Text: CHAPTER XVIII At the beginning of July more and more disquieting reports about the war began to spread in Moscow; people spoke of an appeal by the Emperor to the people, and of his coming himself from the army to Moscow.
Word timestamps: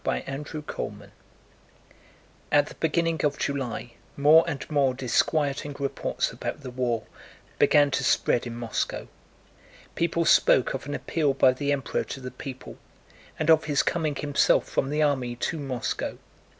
CHAPTER 0.03 0.63
XVIII 0.67 1.11
At 2.51 2.65
the 2.65 2.73
beginning 2.79 3.23
of 3.23 3.37
July 3.37 3.91
more 4.17 4.43
and 4.47 4.67
more 4.67 4.95
disquieting 4.95 5.75
reports 5.77 6.31
about 6.31 6.61
the 6.63 6.71
war 6.71 7.03
began 7.59 7.91
to 7.91 8.03
spread 8.03 8.47
in 8.47 8.55
Moscow; 8.55 9.07
people 9.93 10.25
spoke 10.25 10.73
of 10.73 10.87
an 10.87 10.95
appeal 10.95 11.35
by 11.35 11.51
the 11.53 11.71
Emperor 11.71 12.03
to 12.05 12.19
the 12.19 12.31
people, 12.31 12.77
and 13.37 13.51
of 13.51 13.65
his 13.65 13.83
coming 13.83 14.15
himself 14.15 14.67
from 14.67 14.89
the 14.89 15.03
army 15.03 15.35
to 15.35 15.59
Moscow. 15.59 16.17